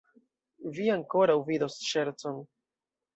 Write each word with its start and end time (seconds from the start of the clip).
Vi 0.77 0.87
ankoraŭ 0.93 1.35
vidos 1.49 1.75
ŝercon! 1.91 2.41